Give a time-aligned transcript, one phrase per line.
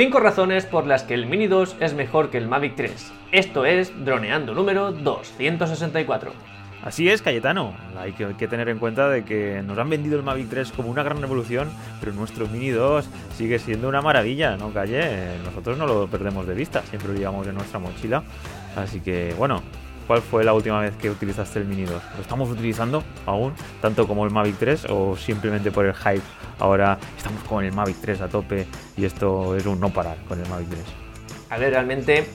[0.00, 3.12] 5 razones por las que el Mini 2 es mejor que el Mavic 3.
[3.32, 6.32] Esto es Droneando número 264.
[6.82, 7.74] Así es, Cayetano.
[7.98, 11.02] Hay que, tener en cuenta de que nos han vendido el Mavic 3 como una
[11.02, 11.68] gran revolución,
[12.00, 15.36] pero nuestro Mini 2 sigue siendo una maravilla, ¿no, Calle?
[15.44, 18.22] Nosotros no lo perdemos de vista, siempre lo llevamos en nuestra mochila.
[18.76, 19.60] Así que, bueno,
[20.10, 22.02] ¿cuál fue la última vez que utilizaste el Mini 2?
[22.16, 26.20] ¿Lo estamos utilizando aún, tanto como el Mavic 3 o simplemente por el hype?
[26.58, 28.66] Ahora estamos con el Mavic 3 a tope
[28.96, 30.80] y esto es un no parar con el Mavic 3.
[31.50, 32.26] A ver, realmente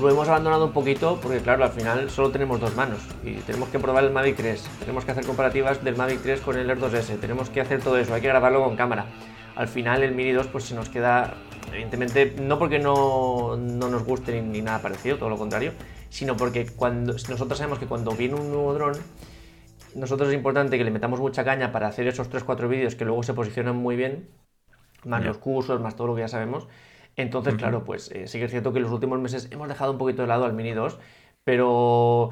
[0.00, 3.68] lo hemos abandonado un poquito porque claro, al final solo tenemos dos manos y tenemos
[3.70, 6.78] que probar el Mavic 3, tenemos que hacer comparativas del Mavic 3 con el Air
[6.78, 9.06] 2S, tenemos que hacer todo eso, hay que grabarlo con cámara.
[9.56, 11.34] Al final el Mini 2 pues se nos queda,
[11.72, 15.72] evidentemente, no porque no, no nos guste ni, ni, nada parecido, todo lo contrario,
[16.08, 18.94] sino porque cuando nosotros sabemos que cuando viene un nuevo dron,
[19.94, 23.22] nosotros es importante que le metamos mucha caña para hacer esos 3-4 vídeos que luego
[23.22, 24.28] se posicionan muy bien,
[25.04, 25.28] más yeah.
[25.28, 26.68] los cursos, más todo lo que ya sabemos.
[27.16, 27.60] Entonces, uh -huh.
[27.60, 29.98] claro, pues eh, sí que es cierto que en los últimos meses hemos dejado un
[29.98, 30.98] poquito de lado al Mini 2,
[31.44, 32.30] pero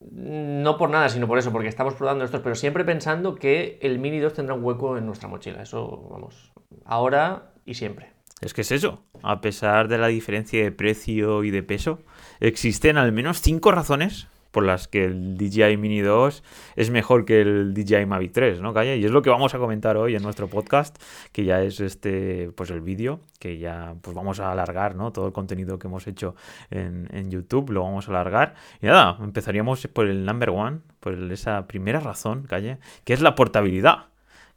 [0.00, 3.98] no por nada, sino por eso, porque estamos probando estos, pero siempre pensando que el
[3.98, 5.62] Mini 2 tendrá un hueco en nuestra mochila.
[5.62, 6.52] Eso, vamos,
[6.84, 8.13] ahora y siempre.
[8.40, 12.00] Es que es eso, a pesar de la diferencia de precio y de peso,
[12.40, 16.44] existen al menos 5 razones por las que el DJI Mini 2
[16.76, 18.96] es mejor que el DJI Mavic 3, ¿no, Calle?
[18.96, 20.96] Y es lo que vamos a comentar hoy en nuestro podcast,
[21.32, 25.12] que ya es este, pues el vídeo, que ya pues vamos a alargar, ¿no?
[25.12, 26.36] Todo el contenido que hemos hecho
[26.70, 28.54] en, en YouTube lo vamos a alargar.
[28.80, 33.34] Y nada, empezaríamos por el number one, por esa primera razón, Calle, que es la
[33.34, 34.13] portabilidad.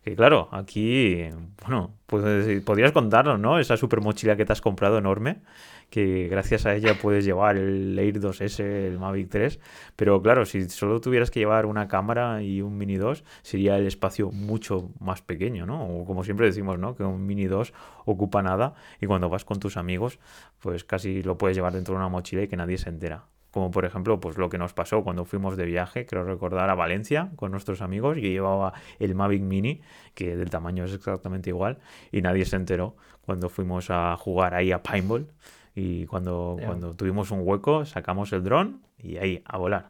[0.08, 1.22] Que claro, aquí,
[1.64, 3.60] bueno, pues podrías contarnos, ¿no?
[3.60, 5.42] Esa super mochila que te has comprado enorme,
[5.90, 9.60] que gracias a ella puedes llevar el Air 2S, el Mavic 3,
[9.98, 13.86] pero claro, si solo tuvieras que llevar una cámara y un Mini 2, sería el
[13.86, 15.86] espacio mucho más pequeño, ¿no?
[15.86, 16.96] O como siempre decimos, ¿no?
[16.96, 17.74] Que un Mini 2
[18.06, 20.20] ocupa nada y cuando vas con tus amigos,
[20.60, 23.26] pues casi lo puedes llevar dentro de una mochila y que nadie se entera
[23.58, 26.76] como por ejemplo pues lo que nos pasó cuando fuimos de viaje, creo recordar a
[26.76, 29.82] Valencia con nuestros amigos, y llevaba el Mavic Mini,
[30.14, 31.80] que del tamaño es exactamente igual,
[32.12, 35.28] y nadie se enteró cuando fuimos a jugar ahí a Pineball,
[35.74, 36.68] y cuando, yeah.
[36.68, 39.90] cuando tuvimos un hueco sacamos el dron y ahí a volar.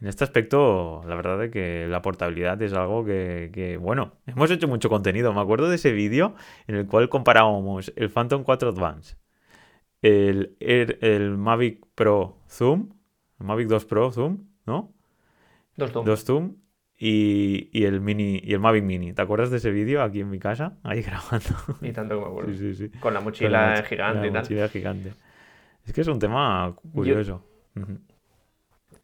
[0.00, 4.52] En este aspecto, la verdad es que la portabilidad es algo que, que, bueno, hemos
[4.52, 5.32] hecho mucho contenido.
[5.34, 6.36] Me acuerdo de ese vídeo
[6.68, 9.16] en el cual comparábamos el Phantom 4 Advance,
[10.00, 12.99] el, el, el Mavic Pro Zoom,
[13.40, 14.92] Mavic 2 Pro Zoom, ¿no?
[15.76, 16.04] Dos Zoom.
[16.04, 16.54] Dos Zoom
[16.98, 19.12] y, y, el mini y el Mavic Mini.
[19.14, 20.76] ¿Te acuerdas de ese vídeo aquí en mi casa?
[20.82, 21.50] Ahí grabando.
[21.80, 22.52] Y tanto que me acuerdo.
[22.52, 22.98] Sí, sí, sí.
[22.98, 24.42] Con la mochila Con la, gigante la y tal.
[24.42, 25.12] mochila gigante.
[25.86, 27.42] Es que es un tema curioso.
[27.74, 27.98] Yo, uh -huh.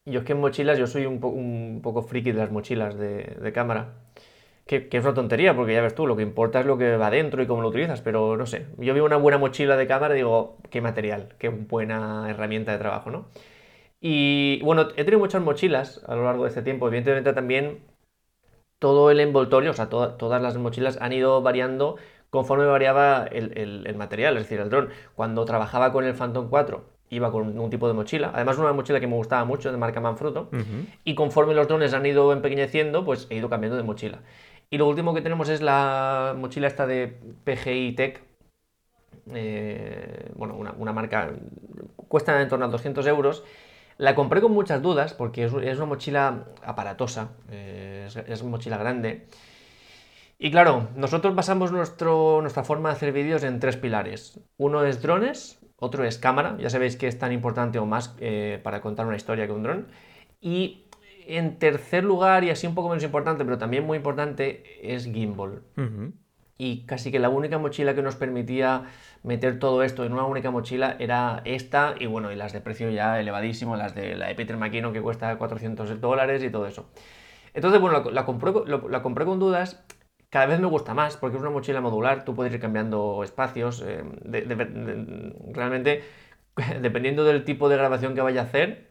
[0.04, 2.98] yo es que en mochilas, yo soy un, po un poco friki de las mochilas
[2.98, 3.94] de, de cámara.
[4.66, 6.96] Que, que, es una tontería, porque ya ves tú, lo que importa es lo que
[6.96, 9.86] va dentro y cómo lo utilizas, pero no sé, yo veo una buena mochila de
[9.86, 13.26] cámara y digo, qué material, qué buena herramienta de trabajo, ¿no?
[14.00, 17.80] Y bueno, he tenido muchas mochilas a lo largo de este tiempo, evidentemente también
[18.78, 21.96] todo el envoltorio, o sea, to todas las mochilas han ido variando
[22.30, 24.90] conforme variaba el, el, el material, es decir, el dron.
[25.14, 29.00] Cuando trabajaba con el Phantom 4 iba con un tipo de mochila, además una mochila
[29.00, 30.86] que me gustaba mucho, de marca Manfrotto, uh -huh.
[31.04, 34.20] y conforme los drones han ido empequeñeciendo, pues he ido cambiando de mochila.
[34.70, 38.22] Y lo último que tenemos es la mochila esta de PGI Tech.
[39.32, 41.30] Eh, bueno, una, una, marca.
[42.08, 43.44] Cuesta en torno a 200 euros.
[43.98, 47.30] La compré con muchas dudas porque es, una mochila aparatosa.
[47.50, 49.26] Eh, es, es, mochila grande.
[50.38, 54.38] Y claro, nosotros basamos nuestro, nuestra forma de hacer vídeos en tres pilares.
[54.58, 56.56] Uno es drones, otro es cámara.
[56.58, 59.62] Ya sabéis que es tan importante o más eh, para contar una historia que un
[59.62, 59.86] dron.
[60.40, 60.86] Y
[61.26, 65.62] en tercer lugar, y así un poco menos importante, pero también muy importante, es gimbal.
[66.58, 68.84] Y casi que la única mochila que nos permitía
[69.22, 72.90] meter todo esto en una única mochila era esta, y bueno, y las de precio
[72.90, 76.88] ya elevadísimo, las de la de Peter McKinnon que cuesta 400 dólares y todo eso.
[77.54, 79.84] Entonces, bueno, la, compré, la compré con dudas,
[80.30, 83.82] cada vez me gusta más, porque es una mochila modular, tú puedes ir cambiando espacios,
[83.86, 84.02] eh,
[85.52, 86.02] realmente,
[86.82, 88.85] dependiendo del tipo de grabación que vaya a hacer,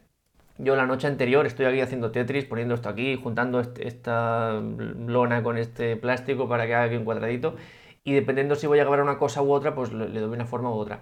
[0.58, 5.44] yo la noche anterior estoy aquí haciendo Tetris, poniendo esto aquí, juntando este, esta lona
[5.44, 7.56] con este plástico para que haga aquí un cuadradito.
[8.04, 10.70] Y dependiendo si voy a grabar una cosa u otra, pues le, doy una forma
[10.70, 11.02] u otra.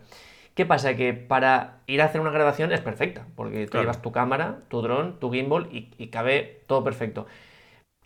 [0.55, 0.95] ¿Qué pasa?
[0.95, 3.83] Que para ir a hacer una grabación es perfecta, porque claro.
[3.83, 7.25] llevas tu cámara, tu dron, tu gimbal y, y, cabe todo perfecto.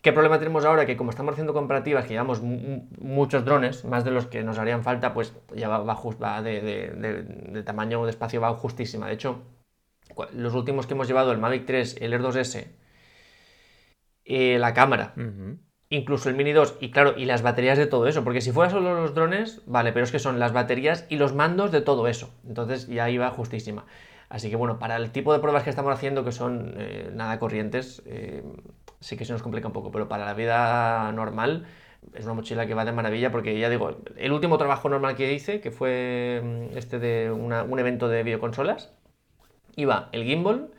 [0.02, 0.86] ¿Qué problema tenemos ahora?
[0.86, 4.82] Que como estamos haciendo comparativas, que llevamos muchos drones, más de los que nos harían
[4.82, 9.06] falta, pues ya va, va, va de, de, de, de, tamaño de espacio va justísima.
[9.06, 9.42] De hecho,
[10.32, 12.66] los últimos que hemos llevado, el Mavic 3, el Air 2S,
[14.24, 15.58] eh, la cámara, uh -huh.
[15.90, 18.70] incluso el Mini 2, y claro, y las baterías de todo eso, porque si fuera
[18.70, 22.08] solo los drones, vale, pero es que son las baterías y los mandos de todo
[22.08, 23.86] eso, entonces ya iba justísima.
[24.28, 27.38] Así que bueno, para el tipo de pruebas que estamos haciendo, que son eh, nada
[27.38, 28.42] corrientes, eh,
[29.00, 31.66] sí que se nos complica un poco, pero para la vida normal
[32.14, 35.32] es una mochila que va de maravilla porque ya digo, el último trabajo normal que
[35.32, 38.92] hice, que fue mm, este de un evento de videoconsolas,
[39.78, 40.70] iba el gimbal,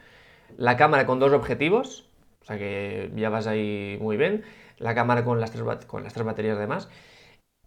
[0.57, 2.09] la cámara con dos objetivos,
[2.41, 4.43] o sea que ya vas ahí muy bien,
[4.77, 6.89] la cámara con las tres, con las tres baterías además,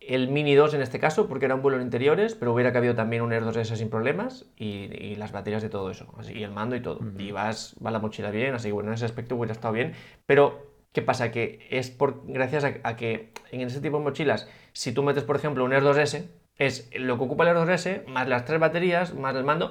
[0.06, 2.94] el Mini 2 en este caso, porque era un vuelo en interiores, pero hubiera cabido
[2.94, 6.50] también un Air 2S sin problemas y, las baterías de todo eso, así, y el
[6.50, 7.00] mando y todo.
[7.18, 9.92] Y vas, va la mochila bien, así que bueno, en ese aspecto hubiera estado bien,
[10.26, 11.30] pero ¿qué pasa?
[11.30, 15.36] Que es por, gracias a, que en ese tipo de mochilas, si tú metes, por
[15.36, 16.26] ejemplo, un Air 2S,
[16.56, 19.70] es lo que ocupa el Air 2S, más las tres baterías, más el mando.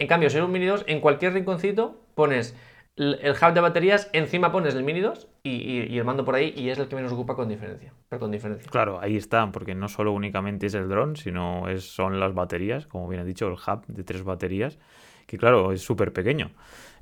[0.00, 2.56] En cambio, si es un Mini 2, en cualquier rinconcito pones
[2.96, 6.70] el hub de baterías, encima pones el Mini 2 y, el mando por ahí y
[6.70, 7.92] es el que menos ocupa con diferencia.
[8.08, 8.70] Pero con diferencia.
[8.70, 12.86] Claro, ahí está, porque no solo únicamente es el dron, sino es, son las baterías,
[12.86, 14.78] como bien ha dicho, el hub de tres baterías,
[15.26, 16.50] que claro, es súper pequeño.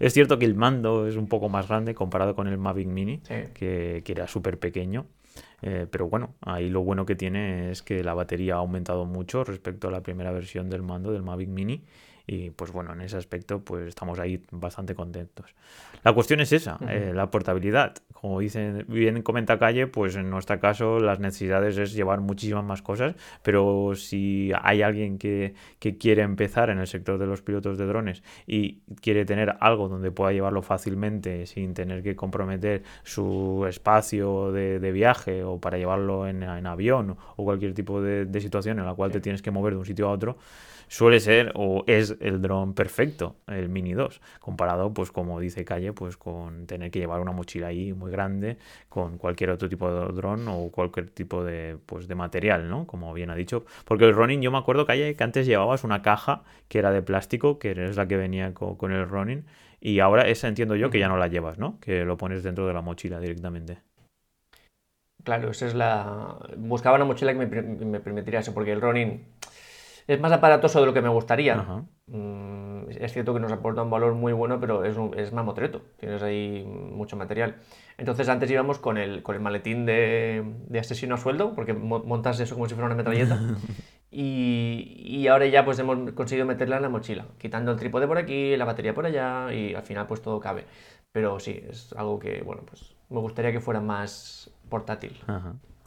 [0.01, 3.21] Es cierto que el mando es un poco más grande comparado con el Mavic Mini,
[3.55, 5.07] que, que, era súper pequeño.
[5.63, 9.45] Eh, pero bueno, ahí lo bueno que tiene es que la batería ha aumentado mucho
[9.45, 11.85] respecto a la primera versión del mando del Mavic Mini
[12.31, 15.55] y pues bueno, en ese aspecto pues estamos ahí bastante contentos.
[16.05, 17.95] La cuestión es esa, eh, la portabilidad.
[18.13, 22.83] Como dice, bien comenta Calle, pues en nuestro caso las necesidades es llevar muchísimas más
[22.83, 27.79] cosas, pero si hay alguien que, que quiere empezar en el sector de los pilotos
[27.79, 33.65] de drones y quiere tener algo donde pueda llevarlo fácilmente sin tener que comprometer su
[33.67, 38.41] espacio de, de viaje o para llevarlo en, en, avión o cualquier tipo de, de
[38.43, 40.37] situación en la cual te tienes que mover de un sitio a otro,
[40.89, 45.93] suele ser o es el dron perfecto, el Mini 2, comparado, pues como dice Calle,
[45.93, 48.59] pues con tener que llevar una mochila ahí muy grande,
[48.89, 52.87] con cualquier otro tipo de dron o cualquier tipo de, pues, de material, ¿no?
[52.87, 53.65] Como bien ha dicho.
[53.85, 57.03] Porque el Ronin, yo me acuerdo, Calle, que antes llevabas una caja que era de
[57.03, 59.45] plástico, que es la que venía con, el Ronin,
[59.81, 61.79] y ahora esa entiendo yo que ya no la llevas, ¿no?
[61.81, 63.79] Que lo pones dentro de la mochila directamente.
[65.23, 66.39] Claro, esa es la...
[66.57, 69.27] Buscaba una mochila que me, me permitiera eso, porque el Ronin
[70.09, 71.55] es más aparatoso de lo que me gustaría.
[72.07, 75.83] Mm, es cierto que nos aporta un valor muy bueno, pero es, es mamotreto.
[75.99, 77.57] Tienes ahí mucho material.
[77.99, 82.41] Entonces antes íbamos con el, con el maletín de, de asesino a sueldo, porque montas
[82.41, 83.39] eso como si fuera una metralleta.
[84.11, 88.17] y, y, ahora ya pues hemos conseguido meterla en la mochila, quitando el trípode por
[88.17, 90.65] aquí, la batería por allá, y al final pues todo cabe.
[91.13, 95.21] Pero sí, es algo que, bueno, pues me gustaría que fuera más portátil.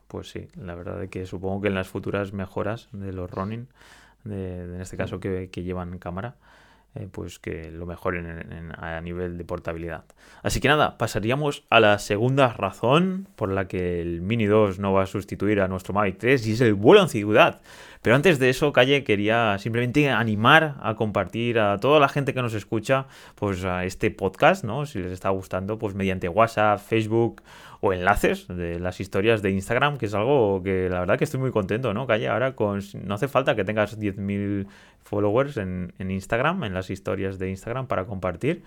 [0.07, 3.67] Pues sí, la verdad es que supongo que en las futuras mejoras de los Ronin
[4.25, 6.35] en este caso que, llevan cámara,
[6.95, 10.03] eh, pues que lo mejoren a nivel de portabilidad.
[10.43, 14.91] Así que nada, pasaríamos a la segunda razón por la que el Mini 2 no
[14.91, 17.61] va a sustituir a nuestro Mavic 3 y es el vuelo en ciudad.
[18.01, 22.41] Pero antes de eso, Calle, quería simplemente animar a compartir a toda la gente que
[22.41, 24.87] nos escucha pues a este podcast, ¿no?
[24.87, 27.43] Si les está gustando, pues mediante WhatsApp, Facebook
[27.81, 31.39] o enlaces de las historias de Instagram, que es algo que la verdad que estoy
[31.39, 32.07] muy contento, ¿no?
[32.07, 34.67] Calle, ahora con, no hace falta que tengas 10.000
[35.03, 38.63] followers en, en Instagram, en las historias de Instagram para compartir.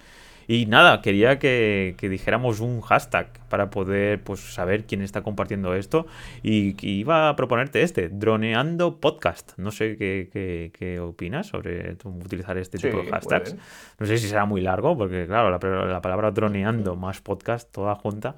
[0.46, 6.08] Y nada, quería que, dijéramos un hashtag para poder pues, saber quién está compartiendo esto.
[6.42, 9.52] Y, iba a proponerte este, Droneando Podcast.
[9.58, 13.54] No sé qué, qué, opinas sobre utilizar este tipo de hashtags.
[14.00, 17.94] No sé si será muy largo, porque claro, la, la palabra droneando más podcast, toda
[17.94, 18.34] junta.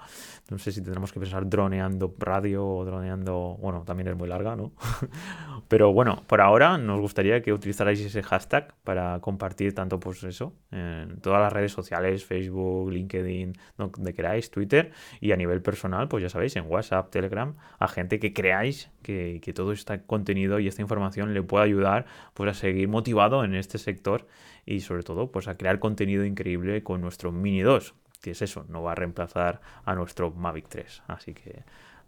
[0.50, 3.57] No sé si tendremos que pensar droneando radio o droneando.
[3.59, 4.73] Bueno, también es muy larga, ¿no?
[5.69, 10.52] Pero bueno, por ahora nos gustaría que utilizarais ese hashtag para compartir tanto, pues eso,
[10.71, 16.23] en todas las redes sociales, Facebook, LinkedIn, donde queráis, Twitter, y a nivel personal, pues
[16.23, 20.69] ya sabéis, en WhatsApp, Telegram, a gente que creáis que, que todo este contenido y
[20.69, 24.27] esta información le pueda ayudar pues a seguir motivado en este sector
[24.65, 27.95] y sobre todo pues a crear contenido increíble con nuestro Mini 2
[28.27, 31.03] que es eso, no va a reemplazar a nuestro Mavic 3.
[31.07, 31.65] Así que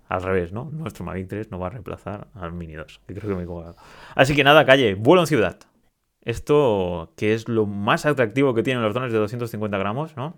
[0.09, 0.69] al revés, ¿no?
[0.73, 3.03] Nuestro Mavic 3 no va a reemplazar al Mini 2.
[3.07, 3.65] Que creo que me
[4.15, 5.59] Así que nada, calle, vuelo en ciudad.
[6.23, 10.37] Esto que es lo más atractivo que tienen los drones de 250 gramos, ¿no?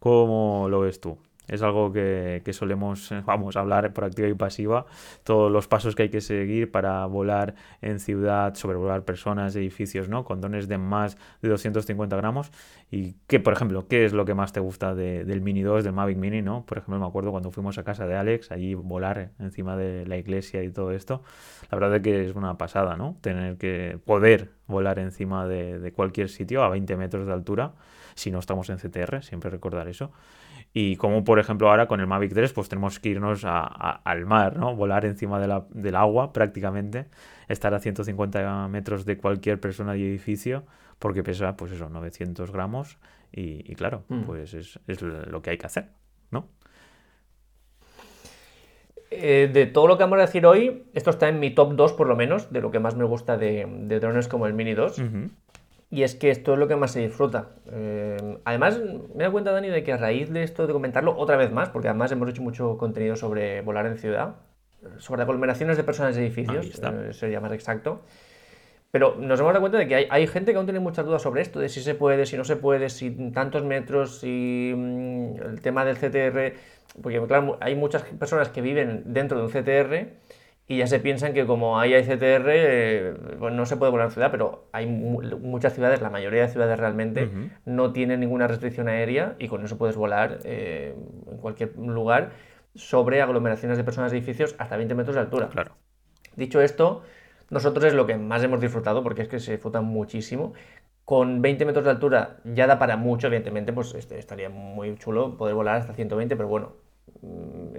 [0.00, 1.18] ¿Cómo lo ves tú?
[1.50, 4.86] Es algo que, solemos, eh, vamos, hablar por activa y pasiva,
[5.24, 10.24] todos los pasos que hay que seguir para volar en ciudad, sobrevolar personas, edificios, ¿no?
[10.24, 12.52] Con dones de más de 250 gramos.
[12.90, 15.92] Y qué, por ejemplo, ¿qué es lo que más te gusta del Mini 2, del
[15.92, 16.64] Mavic Mini, ¿no?
[16.64, 20.16] Por ejemplo, me acuerdo cuando fuimos a casa de Alex, allí volar encima de la
[20.16, 21.22] iglesia y todo esto.
[21.70, 23.16] La verdad es que es una pasada, ¿no?
[23.20, 27.72] Tener que poder volar encima de, de cualquier sitio a 20 metros de altura,
[28.14, 30.12] si no estamos en CTR, siempre recordar eso
[30.72, 34.56] Y como por ejemplo ahora con el Mavic 3 pues tenemos que irnos al mar,
[34.56, 34.76] ¿no?
[34.76, 37.06] Volar encima del agua prácticamente,
[37.48, 40.64] estar a 150 metros de cualquier persona y edificio
[41.00, 42.98] porque pesa pues eso, 900 gramos
[43.32, 44.22] y, claro, mm.
[44.22, 44.78] pues es,
[45.26, 45.88] lo que hay que hacer,
[46.30, 46.48] ¿no?
[49.12, 51.94] Eh, de todo lo que vamos a decir hoy, esto está en mi top 2
[51.94, 53.66] por lo menos, de lo que más me gusta de,
[54.00, 55.02] drones como el Mini 2.
[55.90, 57.48] Y es que esto es lo que más se disfruta.
[57.72, 58.80] Eh, además,
[59.14, 61.68] me da cuenta, Dani, de que a raíz de esto, de comentarlo otra vez más,
[61.70, 64.36] porque además hemos hecho mucho contenido sobre volar en ciudad,
[64.98, 68.02] sobre aglomeraciones de personas y edificios, eh, sería más exacto.
[68.92, 71.42] Pero nos hemos dado cuenta de que hay, gente que aún tiene muchas dudas sobre
[71.42, 75.60] esto, de si se puede, si no se puede, si tantos metros, si mm, el
[75.60, 76.54] tema del CTR,
[77.02, 80.08] porque claro, hay muchas personas que viven dentro de un CTR
[80.70, 84.12] y ya se piensan que como hay CTR, eh, pues no se puede volar en
[84.12, 87.28] ciudad, pero hay muchas ciudades, la mayoría de ciudades realmente,
[87.64, 90.94] no tienen ninguna restricción aérea y con eso puedes volar eh,
[91.28, 92.30] en cualquier lugar
[92.76, 95.48] sobre aglomeraciones de personas y edificios hasta 20 metros de altura.
[95.48, 95.72] Claro.
[96.36, 97.02] Dicho esto,
[97.50, 100.52] nosotros es lo que más hemos disfrutado porque es que se disfruta muchísimo.
[101.04, 105.36] Con 20 metros de altura ya da para mucho, evidentemente, pues este, estaría muy chulo
[105.36, 106.74] poder volar hasta 120, pero bueno,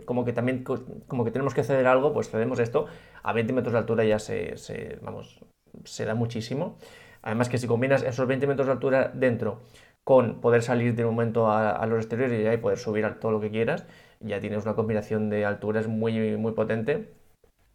[0.06, 2.86] como que también como que tenemos que ceder algo, pues cedemos esto.
[3.24, 5.40] A 20 metros de altura ya se, vamos,
[5.84, 6.78] se da muchísimo.
[7.22, 9.60] Además que si combinas esos 20 metros de altura dentro
[10.04, 13.40] con poder salir de un momento a, los exteriores y poder subir a todo lo
[13.40, 13.86] que quieras,
[14.20, 17.10] ya tienes una combinación de alturas muy, muy potente.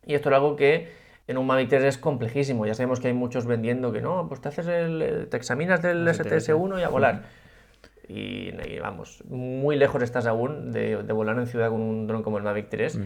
[0.05, 0.89] Y esto es algo que
[1.29, 2.67] en un Mavic 3 es complejísimo.
[2.67, 6.07] Ya sabemos que hay muchos vendiendo que no, pues te haces el, te examinas del
[6.07, 7.23] STS-1 y a volar.
[8.09, 12.45] Y, vamos, muy lejos estás aún de, volar en ciudad con un dron como el
[12.45, 13.01] Mavic 3,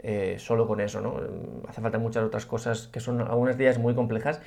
[0.00, 1.20] eh, solo con eso, ¿no?
[1.68, 4.40] Hace falta muchas otras cosas que son algunas días muy complejas.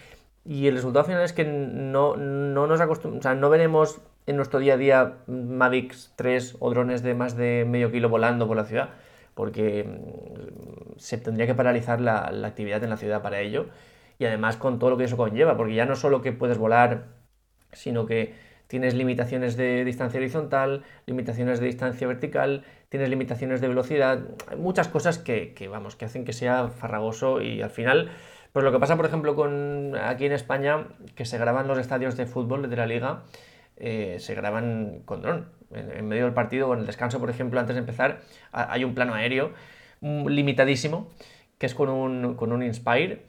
[0.45, 4.35] Y el resultado final es que no, no nos acostumbramos, o sea, no veremos en
[4.35, 8.57] nuestro día a día Mavic 3 o drones de más de medio kilo volando por
[8.57, 8.89] la ciudad
[9.33, 13.67] porque mm, se tendría que paralizar la, actividad en la ciudad para ello
[14.19, 17.05] y además con todo lo que eso conlleva, porque ya no solo que puedes volar,
[17.71, 18.35] sino que
[18.73, 24.21] tienes limitaciones de distancia horizontal, limitaciones de distancia vertical, tienes limitaciones de velocidad,
[24.57, 28.09] muchas cosas que, vamos, que hacen que sea farragoso y al final,
[28.51, 32.17] pues lo que pasa, por ejemplo, con aquí en España, que se graban los estadios
[32.17, 33.21] de fútbol de la liga,
[33.77, 37.59] eh, se graban con dron en, medio del partido o en el descanso, por ejemplo,
[37.59, 39.51] antes de empezar, hay un plano aéreo
[40.01, 41.11] mm, limitadísimo,
[41.59, 43.21] que es con un, con un Inspire.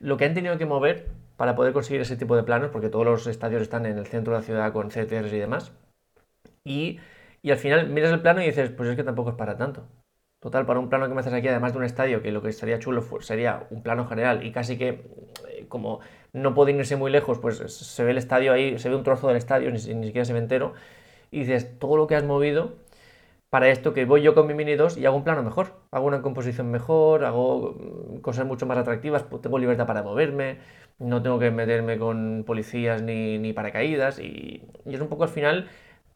[0.00, 1.06] Lo que han tenido que mover
[1.38, 4.34] para poder conseguir ese tipo de planos, porque todos los estadios están en el centro
[4.34, 5.72] de la ciudad con CTRs y demás.
[6.64, 6.98] Y,
[7.42, 9.88] y al final miras el plano y dices, pues es que tampoco es para tanto.
[10.40, 12.48] Total, para un plano que me haces aquí, además de un estadio, que lo que
[12.50, 14.88] estaría chulo sería un plano general y casi que
[15.48, 16.00] eh, como
[16.32, 19.28] no pueden irse muy lejos, pues se ve el estadio ahí, se ve un trozo
[19.28, 20.74] del estadio, ni, ni siquiera se ve entero
[21.30, 22.74] y dices, todo lo que has movido
[23.50, 26.06] para esto que voy yo con mi Mini 2 y hago un plano mejor, hago
[26.06, 30.58] una composición mejor, hago mm, cosas mucho más atractivas, pues tengo libertad para moverme,
[30.98, 35.28] no tengo que meterme con policías ni, ni paracaídas y, y es un poco al
[35.30, 35.68] final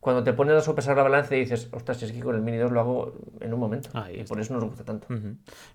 [0.03, 2.43] cuando te pones a sopesar la balanza y dices, ostras, si es que con el
[2.43, 3.89] Mini 2 lo hago en un momento.
[4.13, 5.07] y por eso nos gusta tanto.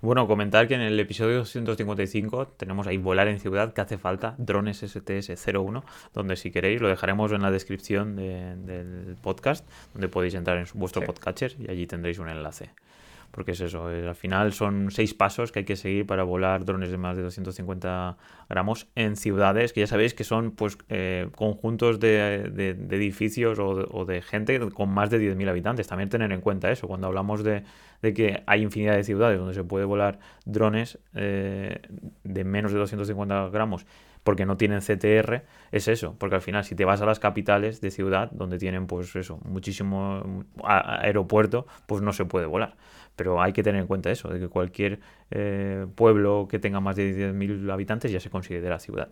[0.01, 4.35] Bueno, comentar que en el episodio 255 tenemos ahí volar en ciudad, que hace falta,
[4.37, 5.81] drones STS-01,
[6.13, 11.03] donde si queréis lo dejaremos en la descripción del podcast, donde podéis entrar en vuestro
[11.03, 12.71] podcatcher y allí tendréis un enlace
[13.31, 16.89] porque es eso, al final son seis pasos que hay que seguir para volar drones
[16.89, 18.17] de más de 250
[18.50, 24.22] gramos en ciudades que ya sabéis que son pues eh, conjuntos de, edificios o de,
[24.22, 25.88] gente con más de 10.000 habitantes.
[25.88, 27.63] También tener en cuenta eso, cuando hablamos de,
[28.01, 31.81] que hay infinidad de ciudades donde se puede volar drones eh,
[32.24, 33.86] de menos de 250 gramos
[34.27, 37.79] porque no tienen CTR, es eso, porque al final si te vas a las capitales
[37.79, 42.75] de ciudad donde tienen pues eso, muchísimo aeropuerto, pues no se puede volar.
[43.17, 46.95] Pero hay que tener en cuenta eso, de que cualquier eh, pueblo que tenga más
[46.95, 49.09] de 10.000 habitantes ya se considera ciudad.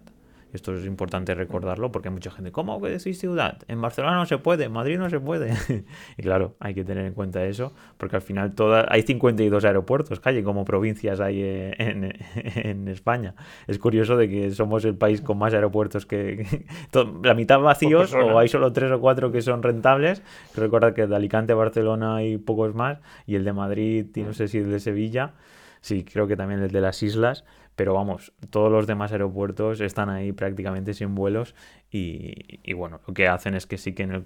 [0.55, 3.59] Esto es importante recordarlo porque hay mucha gente, ¿cómo que decís ciudad?
[3.67, 5.53] En Barcelona no se puede, en Madrid no se puede.
[6.17, 10.21] y claro, hay que tener en cuenta eso porque al final toda, hay 52 aeropuertos,
[10.21, 11.74] calle, como provincias hay eh,
[12.55, 13.35] en, España.
[13.67, 16.47] Es curioso de que somos el país con más aeropuertos que...
[17.24, 20.24] la mitad vacíos o hay solo tres o cuatro que son rentables.
[20.55, 24.33] Recuerda que de Alicante a Barcelona hay pocos más y el de Madrid, y no
[24.33, 25.33] sé si el de Sevilla,
[25.81, 27.43] sí, creo que también el de las islas
[27.75, 31.55] pero vamos, todos los demás aeropuertos están ahí prácticamente sin vuelos
[31.91, 34.24] y, bueno, lo que hacen es que sí que en el,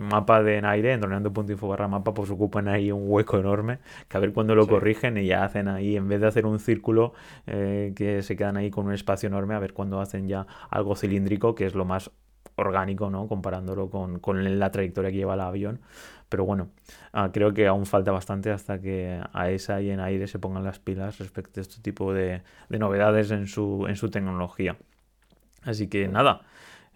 [0.00, 4.16] mapa de en aire, en droneando.info barra mapa, pues ocupan ahí un hueco enorme, que
[4.16, 7.12] a ver cuándo lo corrigen y ya hacen ahí, en vez de hacer un círculo,
[7.46, 10.96] eh, que se quedan ahí con un espacio enorme, a ver cuándo hacen ya algo
[10.96, 12.10] cilíndrico, que es lo más
[12.56, 13.28] orgánico, ¿no?
[13.28, 15.80] Comparándolo con, con la trayectoria que lleva el avión.
[16.32, 16.70] Pero bueno,
[17.12, 20.64] ah, creo que aún falta bastante hasta que a esa y en aire se pongan
[20.64, 24.78] las pilas respecto a este tipo de, de novedades en su, en su tecnología.
[25.62, 26.40] Así que nada,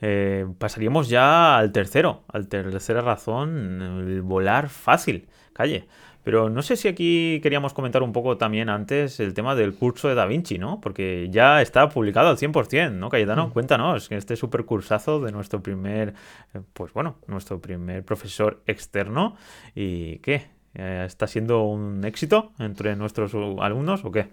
[0.00, 5.86] eh, pasaríamos ya al tercero, al tercera razón, el volar fácil, calle.
[6.26, 10.08] Pero no sé si aquí queríamos comentar un poco también antes el tema del curso
[10.08, 10.80] de Da Vinci, ¿no?
[10.80, 13.46] Porque ya está publicado al 100%, ¿no, Cayetano?
[13.46, 13.50] Mm.
[13.52, 16.14] Cuéntanos, este super cursazo de nuestro primer,
[16.52, 19.36] eh, pues bueno, nuestro primer profesor externo.
[19.76, 20.48] ¿Y qué?
[20.74, 24.26] Eh, ¿Está siendo un éxito entre nuestros alumnos o qué?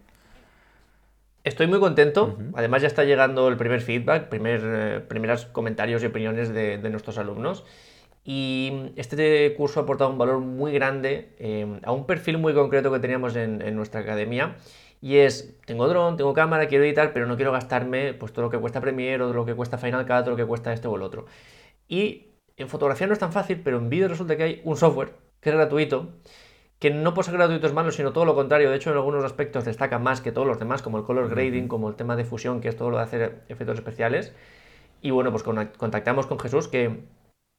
[1.43, 2.39] Estoy muy contento.
[2.55, 7.19] Además, ya está llegando el primer feedback, primer, eh, primeros comentarios y opiniones de, nuestros
[7.19, 7.65] alumnos.
[8.25, 12.91] Y este curso ha aportado un valor muy grande eh, a un perfil muy concreto
[12.91, 14.55] que teníamos en, nuestra academia.
[15.01, 18.49] Y es, tengo dron, tengo cámara, quiero editar, pero no quiero gastarme pues, todo lo
[18.49, 20.95] que cuesta Premiere o lo que cuesta Final Cut o lo que cuesta este o
[20.95, 21.25] el otro.
[21.89, 25.13] Y en fotografía no es tan fácil, pero en vídeo resulta que hay un software
[25.41, 26.13] que es gratuito
[26.83, 28.69] que no por ser gratuito es malo, sino todo lo contrario.
[28.69, 31.69] De hecho, en algunos aspectos destaca más que todos los demás, como el color grading,
[31.69, 34.33] como el tema de fusión, que es todo lo de hacer efectos especiales.
[35.01, 37.05] Y bueno, pues contactamos con Jesús, que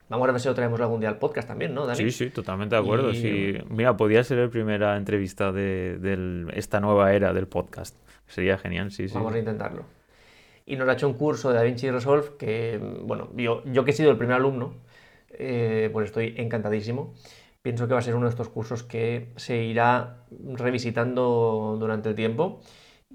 [0.09, 1.99] vamos a ver si lo traemos algún día al podcast también, ¿no, Dani?
[1.99, 3.13] Sí, sí, totalmente de acuerdo.
[3.69, 7.97] Mira, podría ser la primera entrevista de, esta nueva era del podcast.
[8.27, 9.15] Sería genial, sí, sí.
[9.15, 9.85] Vamos a intentarlo.
[10.67, 13.95] Y nos ha hecho un curso de DaVinci Resolve que, bueno, yo, yo que he
[13.95, 14.75] sido el primer alumno,
[15.31, 17.15] eh, pues estoy encantadísimo
[17.65, 20.19] pienso que va a ser uno de estos cursos que se irá
[20.53, 22.61] revisitando durante el tiempo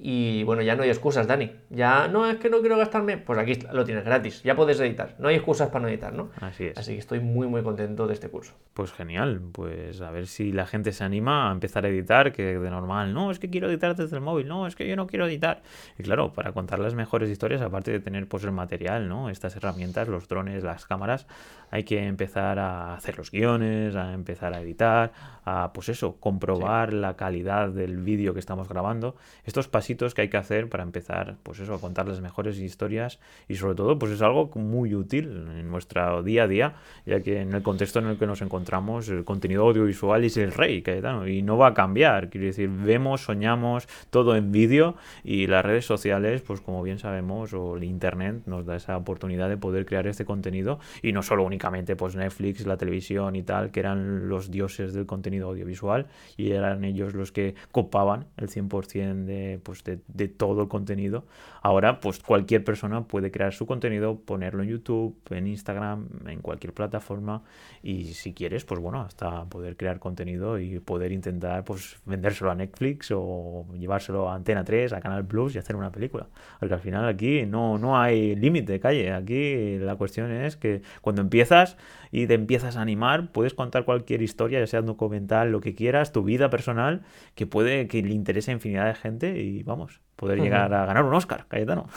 [0.02, 1.52] y bueno, ya no hay excusas, Dani.
[1.70, 5.16] Ya no es que no quiero gastarme, pues aquí lo tienes gratis, ya puedes editar.
[5.20, 6.30] No hay excusas para no editar, ¿no?
[6.40, 6.78] Así es.
[6.78, 8.54] Así que estoy muy, muy contento de este curso.
[8.74, 12.58] Pues genial, pues a ver si la gente se anima a empezar a editar, que
[12.58, 15.06] de normal, no, es que quiero editar desde el móvil, no, es que yo no
[15.06, 15.64] quiero editar.
[15.98, 19.30] Y claro, para contar las mejores historias, aparte de tener pues el material, ¿no?
[19.30, 21.28] Estas herramientas, los drones, las cámaras,
[21.72, 25.12] hay que empezar a hacer los guiones, a empezar a editar,
[25.44, 29.18] a pues eso, comprobar la calidad del vídeo que estamos grabando.
[29.44, 33.20] Estos pasitos que hay que hacer para empezar, pues eso, a contar las mejores historias
[33.48, 37.42] y sobre todo, pues es algo muy útil en nuestro día a día, ya que
[37.42, 40.84] en el contexto en el que nos encontramos, el contenido audiovisual es el rey,
[41.28, 42.30] y no va a cambiar.
[42.30, 47.54] Quiero decir, vemos, soñamos todo en vídeo y las redes sociales, pues como bien sabemos,
[47.54, 51.44] o el internet nos da esa oportunidad de poder crear este contenido y no solo
[51.44, 56.52] únicamente pues Netflix, la televisión y tal, que eran los dioses del contenido audiovisual y
[56.52, 61.26] eran ellos los que copaban el 100% de, pues, de, de, todo el contenido.
[61.62, 66.74] Ahora, pues cualquier persona puede crear su contenido, ponerlo en YouTube, en Instagram, en cualquier
[66.74, 67.44] plataforma
[67.82, 72.56] y si quieres, pues bueno, hasta poder crear contenido y poder intentar pues vendérselo a
[72.56, 76.28] Netflix o llevárselo a Antena 3, a Canal Plus y hacer una película.
[76.60, 79.14] Porque al final aquí no, no hay límite calle.
[79.14, 81.78] Aquí la cuestión es que cuando empiezas
[82.12, 86.12] y te empiezas a animar, puedes contar cualquier historia, ya sea documental, lo que quieras,
[86.12, 87.04] tu vida personal,
[87.36, 91.04] que puede que le interese a infinidad de gente y vamos, poder llegar a ganar
[91.04, 91.88] un Oscar, Cayetano.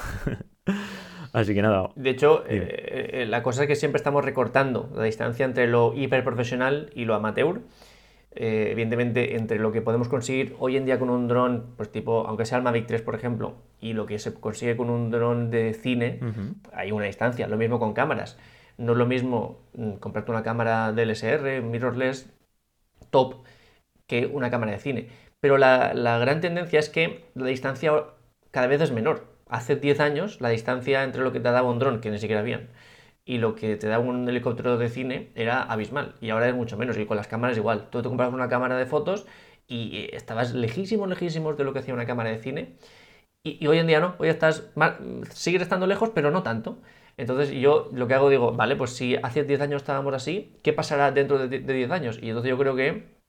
[1.33, 1.91] Así que nada.
[1.97, 5.95] De hecho, eh, eh, la cosa es que siempre estamos recortando la distancia entre lo
[5.95, 7.63] hiperprofesional y lo amateur.
[8.35, 12.27] Eh, evidentemente, entre lo que podemos conseguir hoy en día con un dron, pues tipo,
[12.27, 15.51] aunque sea el Mavic 3, por ejemplo, y lo que se consigue con un dron
[15.51, 16.21] de cine,
[16.73, 17.47] hay una distancia.
[17.49, 18.39] Lo mismo con cámaras.
[18.79, 22.31] No es lo mismo mm, comprarte una cámara DLSR, mirrorless,
[23.11, 23.45] top,
[24.07, 25.09] que una cámara de cine.
[25.43, 27.93] Pero la, gran tendencia es que la distancia
[28.53, 29.27] cada vez es menor.
[29.49, 32.43] Hace 10 años la distancia entre lo que te daba un dron, que ni siquiera
[32.43, 32.71] habían,
[33.25, 36.15] y lo que te daba un helicóptero de cine era abismal.
[36.21, 36.97] Y ahora es mucho menos.
[36.97, 37.91] Y con las cámaras igual.
[37.91, 39.27] Tú te comprabas una cámara de fotos
[39.67, 42.77] y eh, estabas lejísimos, lejísimos de lo que hacía una cámara de cine.
[43.45, 44.15] Y, hoy en día no.
[44.19, 44.71] Hoy estás,
[45.31, 46.81] sigues estando lejos, pero no tanto.
[47.17, 50.73] Entonces yo lo que hago digo, vale, pues si hace 10 años estábamos así, ¿qué
[50.73, 52.19] pasará dentro de 10 años?
[52.23, 53.22] Y entonces yo creo que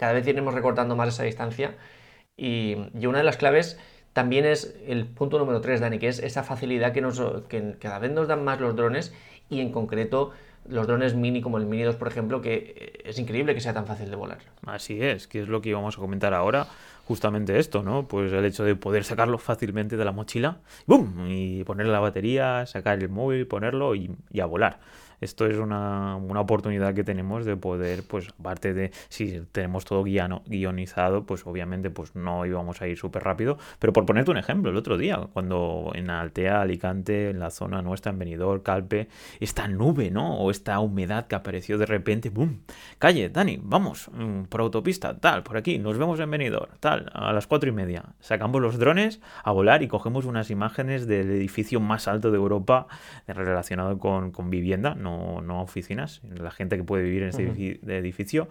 [0.00, 1.74] cada vez iremos recortando más esa distancia
[2.36, 2.74] y,
[3.06, 3.78] una de las claves
[4.14, 7.98] también es el punto número 3, Dani, que es esa facilidad que, nos, que cada
[7.98, 9.14] vez nos dan más los drones
[9.50, 10.32] y en concreto
[10.66, 13.86] los drones mini como el Mini 2, por ejemplo, que es increíble que sea tan
[13.86, 14.38] fácil de volar.
[14.66, 16.66] Así es, que es lo que íbamos a comentar ahora
[17.10, 18.06] justamente esto, ¿no?
[18.06, 21.26] Pues el hecho de poder sacarlo fácilmente de la mochila, ¡bum!
[21.28, 24.78] Y ponerle la batería, sacar el móvil, ponerlo y, a volar.
[25.20, 30.42] Esto es una, oportunidad que tenemos de poder, pues aparte de si tenemos todo guiano,
[30.46, 33.58] guionizado, pues obviamente pues no íbamos a ir súper rápido.
[33.78, 37.82] Pero por ponerte un ejemplo, el otro día, cuando en Altea, Alicante, en la zona
[37.82, 39.08] nuestra, en Benidorm, Calpe,
[39.40, 40.38] esta nube, ¿no?
[40.38, 42.60] O esta humedad que apareció de repente, ¡boom!
[42.98, 47.32] Calle, Dani, vamos, mm, por autopista, tal, por aquí, nos vemos en Benidorm, tal, a
[47.32, 48.04] las cuatro y media.
[48.20, 52.86] Sacamos los drones a volar y cogemos unas imágenes del edificio más alto de Europa
[53.26, 55.09] relacionado con, vivienda, no,
[55.42, 58.48] no, oficinas, la gente que puede vivir en este edificio,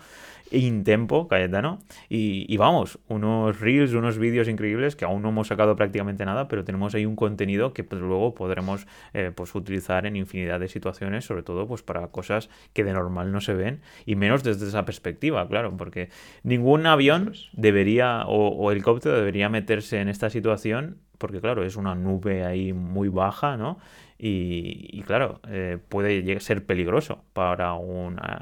[0.52, 5.76] Intempo, Cayetano, y, y vamos, unos reels, unos vídeos increíbles que aún no hemos sacado
[5.76, 10.16] prácticamente nada, pero tenemos ahí un contenido que pues, luego podremos eh, pues, utilizar en
[10.16, 14.16] infinidad de situaciones, sobre todo pues, para cosas que de normal no se ven, y
[14.16, 16.10] menos desde esa perspectiva, claro, porque
[16.44, 22.44] ningún avión debería o, helicóptero debería meterse en esta situación, porque claro, es una nube
[22.44, 23.78] ahí muy baja, ¿no?
[24.22, 28.42] Y, claro, eh, puede ser peligroso para una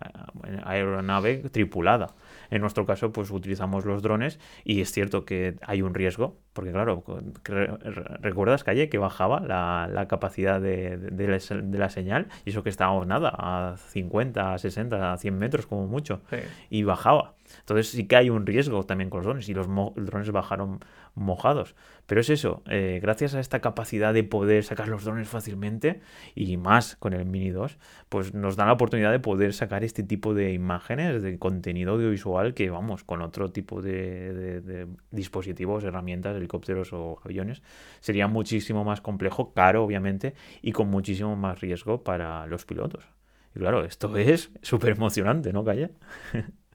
[0.64, 2.16] aeronave tripulada.
[2.50, 6.72] En nuestro caso, pues utilizamos los drones y es cierto que hay un riesgo, porque
[6.72, 7.04] claro,
[7.44, 10.98] recuerdas, Calle, que bajaba la, capacidad de,
[11.72, 15.86] la, señal y eso que estábamos nada, a 50, a 60, a 100 metros como
[15.86, 16.22] mucho,
[16.72, 17.36] y bajaba.
[17.60, 20.80] Entonces sí que hay un riesgo también con los drones y los drones bajaron
[21.16, 21.76] mojados.
[22.06, 26.02] Pero es eso, eh, gracias a esta capacidad de poder sacar los drones fácilmente
[26.36, 27.78] y más con el Mini 2,
[28.10, 32.54] pues nos da la oportunidad de poder sacar este tipo de imágenes, de contenido audiovisual
[32.54, 37.62] que vamos, con otro tipo de, dispositivos, herramientas, helicópteros o aviones,
[38.00, 43.04] sería muchísimo más complejo, caro obviamente, y con muchísimo más riesgo para los pilotos.
[43.56, 45.90] Y claro, esto es súper emocionante, ¿no, Calle?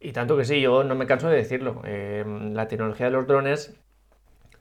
[0.00, 1.82] Y tanto que sí, yo no me canso de decirlo.
[1.84, 3.78] Eh, la tecnología de los drones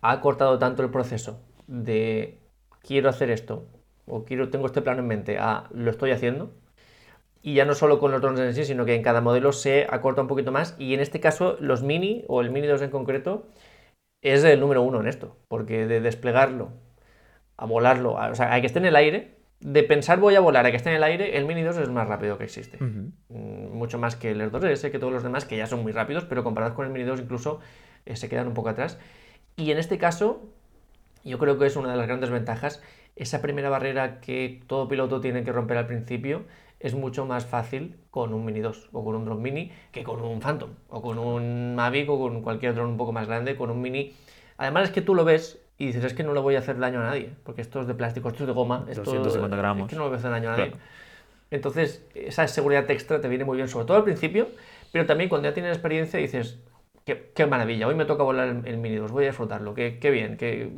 [0.02, 2.38] ha cortado tanto el proceso de
[2.82, 3.66] quiero hacer esto
[4.08, 6.52] o quiero tengo este plano en mente a lo estoy haciendo.
[7.42, 9.88] Y ya no solo con los drones en sí, sino que en cada modelo se
[9.90, 10.76] acorta un poquito más.
[10.78, 13.48] Y en este caso, los Mini o el Mini 2 en concreto
[14.22, 15.38] es el número uno en esto.
[15.48, 16.74] Porque de desplegarlo
[17.56, 20.66] a volarlo, o sea, hay que esté en el aire, de pensar voy a volar
[20.66, 22.78] a que esté en el aire, el Mini 2 es el más rápido que existe.
[22.78, 25.92] Mm, mucho más que el Air 2S, que todos los demás, que ya son muy
[25.92, 27.60] rápidos, pero comparados con el Mini 2 incluso
[28.06, 28.98] eh, se quedan un poco atrás.
[29.58, 30.42] Y en este caso,
[31.26, 32.82] yo creo que es una de las grandes ventajas.
[33.18, 36.46] Esa primera barrera que todo piloto tiene que romper al principio
[36.80, 40.22] es mucho más fácil con un Mini 2 o con un drone Mini que con
[40.22, 43.70] un Phantom o con un Mavic o con cualquier drone un poco más grande, con
[43.70, 44.16] un Mini.
[44.56, 46.78] Además es que tú lo ves y dices, es que no le voy a hacer
[46.78, 49.84] daño a nadie, porque esto es de plástico, esto es de goma, esto 250 gramos.
[49.84, 50.74] Es que no le voy a hacer daño a nadie.
[51.52, 54.50] Entonces, esa seguridad extra te viene muy bien, sobre todo al principio,
[54.92, 56.60] pero también cuando ya tienes experiencia dices,
[57.06, 60.12] qué, qué maravilla, hoy me toca volar el, Mini 2, voy a disfrutarlo, qué, qué
[60.12, 60.70] bien, qué,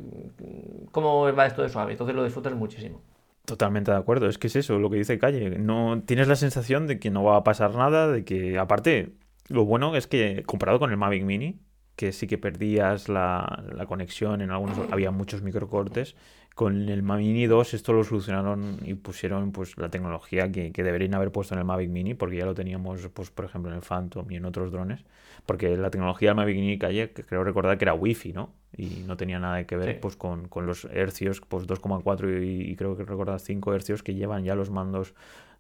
[0.92, 3.02] cómo va esto de suave, entonces lo disfrutas muchísimo.
[3.46, 6.86] Totalmente de acuerdo, es que es eso lo que dice Calle, no tienes la sensación
[6.86, 9.14] de que no va a pasar nada, de que aparte,
[9.48, 11.60] lo bueno es que comparado con el Mavic Mini,
[11.95, 16.15] que sí que perdías la, conexión, en algunos había muchos microcortes.
[16.56, 21.13] Con el Mavic Mini 2 esto lo solucionaron y pusieron pues la tecnología que, deberían
[21.13, 23.84] haber puesto en el Mavic Mini, porque ya lo teníamos, pues por ejemplo, en el
[23.84, 25.06] Phantom y en otros drones.
[25.45, 28.54] Porque la tecnología del Mavic Mini calle, creo recordar que era Wi-Fi, ¿no?
[28.75, 33.04] Y no tenía nada que ver pues con, los hercios, pues 2,4 y, creo que
[33.04, 35.13] recordar 5 hercios que llevan ya los mandos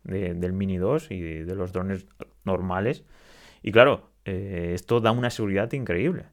[0.03, 2.05] del Mini 2 y de los drones
[2.43, 3.03] normales.
[3.63, 6.25] Y claro, eh, esto da una seguridad increíble.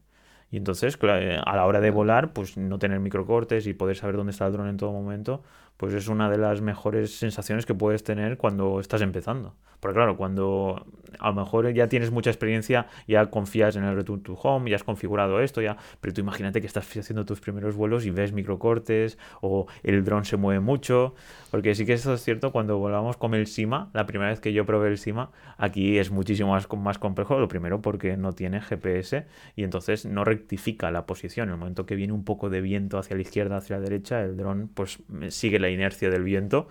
[0.51, 4.17] Y entonces, eh, a la hora de volar, pues no tener microcortes y poder saber
[4.17, 5.43] dónde está el dron en todo momento,
[5.79, 9.55] pues es una de las mejores sensaciones que puedes tener cuando estás empezando.
[9.79, 10.85] Porque claro, cuando
[11.19, 14.75] a lo mejor ya tienes mucha experiencia, ya confías en el Return to Home, ya
[14.75, 18.33] has configurado esto, ya, pero tú imagínate que estás haciendo tus primeros vuelos y ves
[18.33, 21.15] microcortes o el dron se mueve mucho,
[21.49, 24.51] porque sí que eso es cierto, cuando volamos con el SIMA, la primera vez que
[24.51, 28.59] yo probé el SIMA, aquí es muchísimo más, más complejo, lo primero porque no tiene
[28.59, 31.47] GPS y entonces no rectifica la posición.
[31.47, 34.21] En el momento que viene un poco de viento hacia la izquierda, hacia la derecha,
[34.21, 36.67] el dron pues sigue la inercia del viento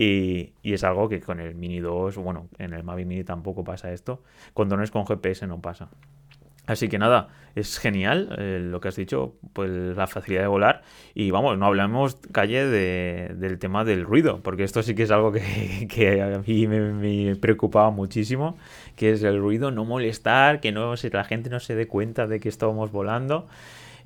[0.00, 3.92] y, es algo que con el Mini 2, bueno, en el Mavic Mini tampoco pasa
[3.92, 4.22] esto.
[4.54, 5.90] Con drones con GPS no pasa.
[6.66, 10.82] Así que nada, es genial eh, lo que has dicho, pues la facilidad de volar.
[11.14, 15.32] Y vamos, no hablamos, calle, del tema del ruido, porque esto sí que es algo
[15.32, 18.56] que, a mí me, preocupaba muchísimo,
[18.96, 22.40] que es el ruido, no molestar, que no la gente no se dé cuenta de
[22.40, 23.48] que estábamos volando.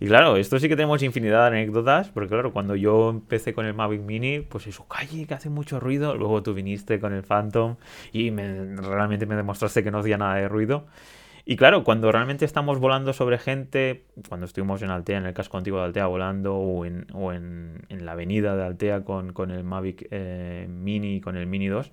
[0.00, 3.66] Y claro, esto sí que tenemos infinidad de anécdotas, porque claro, cuando yo empecé con
[3.66, 6.16] el Mavic Mini, pues eso, calle, que hace mucho ruido.
[6.16, 7.76] Luego tú viniste con el Phantom
[8.12, 10.86] y me, realmente me demostraste que no hacía nada de ruido.
[11.46, 15.58] Y claro, cuando realmente estamos volando sobre gente, cuando estuvimos en Altea, en el casco
[15.58, 19.62] antiguo de Altea volando, o en, o en, la avenida de Altea con, con el
[19.62, 21.92] Mavic eh, Mini, con el Mini 2,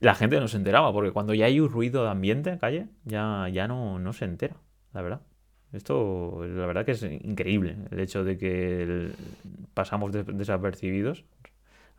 [0.00, 3.48] la gente no se enteraba, porque cuando ya hay un ruido de ambiente, calle, ya,
[3.52, 4.56] ya no, no se entera,
[4.92, 5.20] la verdad.
[5.72, 9.10] Esto, la verdad que es increíble, el hecho de que
[9.74, 11.24] pasamos desapercibidos.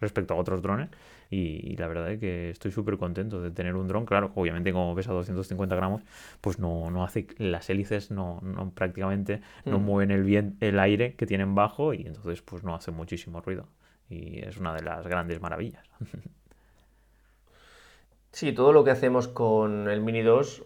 [0.01, 0.89] respecto a otros drones.
[1.29, 4.05] Y, la verdad es que estoy súper contento de tener un dron.
[4.05, 6.01] Claro, obviamente como pesa 250 gramos,
[6.41, 9.84] pues no, no hace, las hélices no, no prácticamente no mm.
[9.84, 13.67] mueven el, bien, el aire que tienen bajo y entonces pues no hace muchísimo ruido.
[14.10, 15.84] Y es una de las grandes maravillas.
[18.32, 20.63] Sí, todo lo que hacemos con el Mini 2,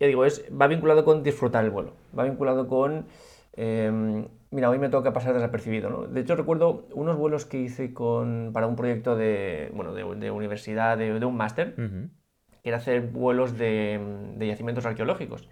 [0.00, 1.92] ya digo, es, va vinculado con disfrutar el vuelo.
[2.18, 3.06] Va vinculado con
[3.52, 6.06] em, mira, hoy me toca pasar desapercibido, ¿no?
[6.06, 10.98] De hecho, recuerdo unos vuelos que hice con, para un proyecto de, bueno, de, universidad,
[10.98, 14.00] de, un máster, que era hacer vuelos de,
[14.38, 15.48] yacimientos arqueológicos.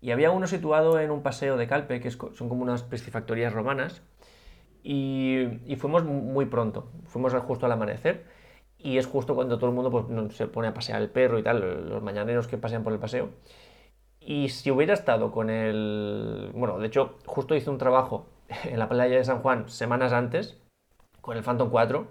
[0.00, 4.02] Y había uno situado en un paseo de Calpe, que son como unas piscifactorías romanas,
[4.82, 8.24] y, fuimos muy pronto, fuimos justo al amanecer,
[8.78, 11.42] y es justo cuando todo el mundo pues, se pone a pasear el perro y
[11.42, 13.28] tal, los mañaneros que pasean por el paseo.
[14.30, 16.52] Y si hubiera estado con el...
[16.54, 18.28] Bueno, de hecho, justo hice un trabajo
[18.64, 20.62] en la playa de San Juan semanas antes
[21.20, 22.06] con el Phantom 4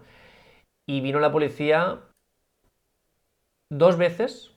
[0.85, 2.01] y vino la policía
[3.71, 4.53] dos veces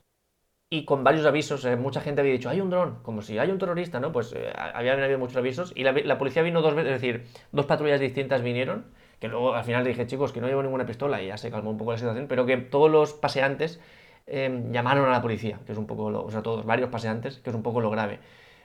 [0.73, 1.65] y con varios avisos.
[1.65, 4.11] Eh, mucha gente había dicho, hay un dron, como si hay un terrorista, ¿no?
[4.11, 7.67] Pues eh, había habido muchos avisos y la, policía vino dos veces, es decir, dos
[7.67, 8.87] patrullas distintas vinieron,
[9.21, 11.71] que luego al final dije, chicos, que no llevo ninguna pistola y ya se calmó
[11.71, 13.81] un poco la situación, pero que todos los paseantes
[14.27, 17.39] Em, llamaron a la policía, que es un poco lo, o sea, todos, varios paseantes,
[17.39, 18.21] que es un poco lo grave.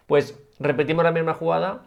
[0.05, 1.83] Pues repetimos la misma jugada,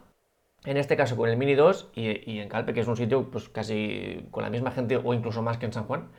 [0.65, 3.49] en este caso con el Mini 2 y, en Calpe, que es un sitio pues
[3.49, 6.09] casi con la misma gente o incluso más que en San Juan.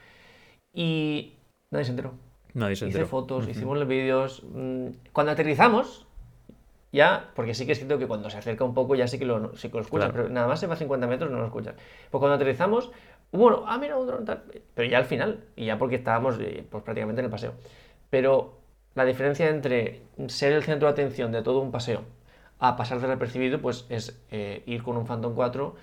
[0.75, 1.35] Y
[1.71, 2.15] nadie se enteró.
[2.55, 3.05] Nadie se enteró.
[3.05, 4.43] Hice fotos, hicimos los vídeos.
[4.53, 6.07] Mm, cuando aterrizamos,
[6.93, 9.25] ya, porque sí que es cierto que cuando se acerca un poco ya sí que
[9.25, 11.47] lo, sí que lo escuchas, pero nada más se va a 50 metros no lo
[11.47, 11.75] escuchas.
[12.11, 12.93] Pues cuando aterrizamos,
[13.33, 14.45] bueno, ah, mira, un dron tal.
[14.75, 17.55] Pero ya al final, y ya porque estábamos eh, pues, prácticamente en el paseo.
[18.11, 18.61] Pero
[18.95, 22.03] la diferencia entre ser el centro de atención de todo un paseo
[22.59, 25.75] a pasar desapercibido, pues es eh, ir con un Phantom 4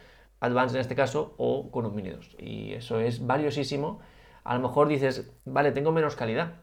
[0.42, 2.36] Advance en este caso o con un Mini 2.
[2.38, 4.00] Y eso es valiosísimo.
[4.44, 6.54] A lo mejor dices, vale, tengo menos calidad,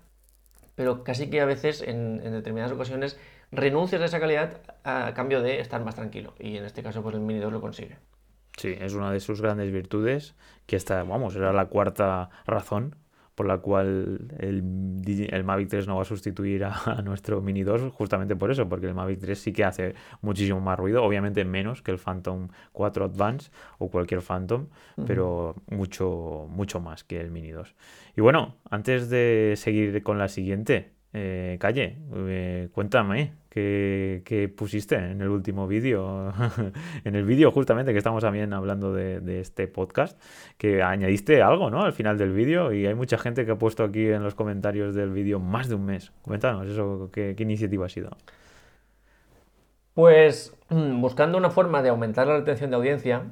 [0.76, 3.18] pero casi que a veces en, en determinadas ocasiones
[3.56, 6.34] renuncias a esa calidad a cambio de estar más tranquilo.
[6.38, 7.98] Y en este caso, pues el Mini 2 lo consigue.
[8.56, 10.34] Sí, es una de sus grandes virtudes,
[10.66, 12.96] que esta, vamos, era la cuarta razón
[13.36, 17.92] por la cual el, el Mavic 3 no va a sustituir a, nuestro Mini 2,
[17.92, 21.82] justamente por eso, porque el Mavic 3 sí que hace muchísimo más ruido, obviamente menos
[21.82, 24.68] que el Phantom 4 Advance o cualquier Phantom,
[25.06, 27.74] pero mucho, mucho más que el Mini 2.
[28.16, 35.22] Y bueno, antes de seguir con la siguiente, eh, Calle, eh, cuéntame, que, pusiste en
[35.22, 36.31] el último vídeo,
[37.05, 40.20] en el vídeo justamente que estamos también hablando de, este podcast,
[40.59, 41.81] que añadiste algo, ¿no?
[41.81, 44.94] Al final del vídeo y hay mucha gente que ha puesto aquí en los comentarios
[44.94, 46.12] del vídeo más de un mes.
[46.20, 48.11] Cuéntanos eso, ¿qué, qué iniciativa ha sido?
[49.94, 53.22] Pues buscando una forma de aumentar la retención de audiencia,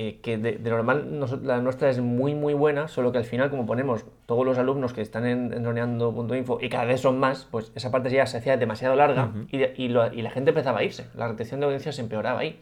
[0.00, 3.66] eh, que de, normal la nuestra es muy muy buena, solo que al final como
[3.66, 7.90] ponemos todos los alumnos que están en, droneando.info y cada vez son más, pues esa
[7.90, 11.66] parte ya se hacía demasiado larga y, la gente empezaba a irse, la retención de
[11.66, 12.60] audiencia se empeoraba ahí.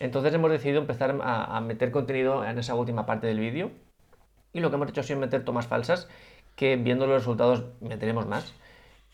[0.00, 3.70] Entonces hemos decidido empezar a, meter contenido en esa última parte del vídeo
[4.52, 6.10] y lo que hemos hecho ha sido meter tomas falsas
[6.56, 8.52] que viendo los resultados meteremos más.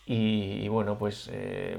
[0.05, 1.79] Y, bueno, pues eh,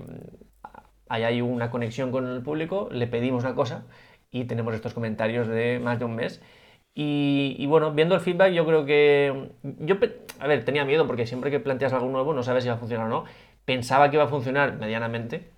[1.10, 3.84] ahí hay una conexión con el público, le pedimos una cosa
[4.34, 6.42] y tenemos estos comentarios de más de un mes.
[6.96, 9.52] Y, bueno, viendo el feedback, yo creo que.
[9.80, 9.96] Yo,
[10.40, 12.80] a ver, tenía miedo porque siempre que planteas algo nuevo no sabes si va a
[12.80, 13.24] funcionar o no.
[13.66, 15.50] Pensaba que iba a funcionar medianamente,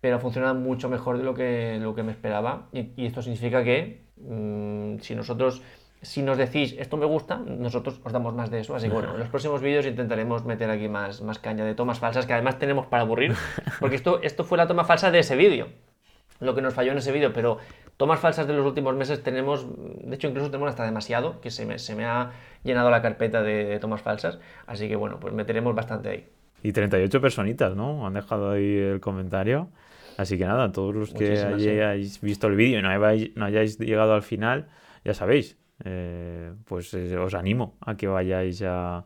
[0.00, 2.68] pero ha funcionado mucho mejor de lo que, lo que me esperaba.
[2.72, 5.62] Y, esto significa que mm, si nosotros.
[6.02, 8.74] Si nos decís esto me gusta, nosotros os damos más de eso.
[8.74, 11.98] Así que bueno, en los próximos vídeos intentaremos meter aquí más, más caña de tomas
[11.98, 13.34] falsas que además tenemos para aburrir.
[13.80, 15.68] Porque esto, esto fue la toma falsa de ese vídeo.
[16.40, 17.56] Lo que nos falló en ese vídeo, pero
[17.96, 21.64] Tomas falsas de los últimos meses tenemos, de hecho incluso tenemos hasta demasiado, que se
[21.64, 22.32] me, se me ha
[22.64, 26.28] llenado la carpeta de, tomas falsas, así que bueno, pues meteremos bastante ahí.
[26.62, 28.06] Y 38 personitas, ¿no?
[28.06, 29.68] Han dejado ahí el comentario.
[30.16, 33.78] Así que nada, todos los que hayáis visto el vídeo y no hayáis, no hayáis,
[33.78, 34.68] llegado al final,
[35.04, 39.04] ya sabéis, eh, pues eh, os animo a que vayáis a,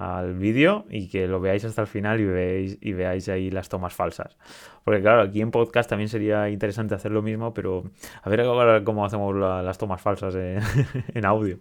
[0.00, 3.68] al vídeo y que lo veáis hasta el final y veáis, y veáis ahí las
[3.68, 4.38] tomas falsas.
[4.82, 7.84] Porque claro, aquí en podcast también sería interesante hacer lo mismo, pero
[8.22, 11.58] a ver ahora cómo hacemos las tomas falsas en, audio.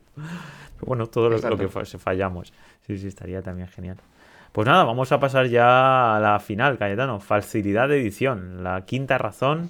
[0.82, 2.54] bueno, todo lo, que fallamos.
[2.88, 3.97] Sí, sí, estaría también genial.
[4.54, 7.19] Pues nada, vamos a pasar ya a la final, Cayetano.
[7.19, 9.69] Facilidad de edición, la quinta razón.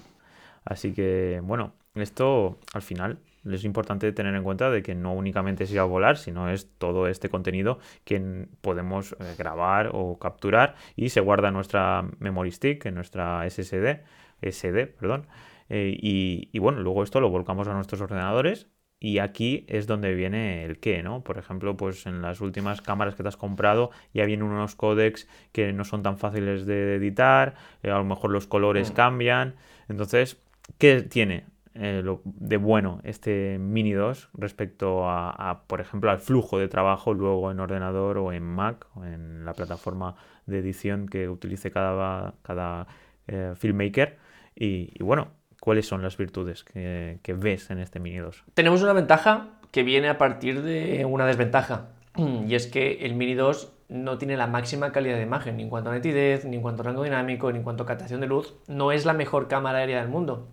[0.63, 5.63] Así que, bueno, esto al final es importante tener en cuenta de que no únicamente
[5.63, 10.75] es ir a volar, sino es todo este contenido que podemos eh, grabar o capturar
[10.95, 14.03] y se guarda en nuestra memory stick, en nuestra SSD,
[14.41, 15.27] SD, perdón.
[15.69, 18.67] Eh, y, bueno, luego esto lo volcamos a nuestros ordenadores
[19.01, 21.23] Y aquí es donde viene el qué, ¿no?
[21.23, 25.27] Por ejemplo, pues en las últimas cámaras que te has comprado ya vienen unos códecs
[25.53, 28.95] que no son tan fáciles de editar, eh, a lo mejor los colores Mm.
[28.95, 29.55] cambian.
[29.87, 30.41] Entonces,
[30.77, 36.57] ¿qué tiene eh, lo de bueno este Mini 2 respecto a, por ejemplo, al flujo
[36.57, 41.29] de trabajo luego en ordenador o en Mac o en la plataforma de edición que
[41.29, 42.87] utilice cada, cada
[43.27, 44.17] eh, filmmaker?
[44.55, 45.29] Y, y bueno,
[45.59, 48.43] ¿cuáles son las virtudes que, que ves en este Mini 2?
[48.53, 51.89] Tenemos una ventaja que viene a partir de una desventaja.
[52.47, 55.69] Y es que el Mini 2 no tiene la máxima calidad de imagen, ni en
[55.69, 58.27] cuanto a nitidez, ni en cuanto a rango dinámico, ni en cuanto a captación de
[58.27, 58.55] luz.
[58.67, 60.47] No es la mejor cámara aérea del mundo.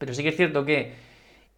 [0.00, 0.94] Pero sí que es cierto que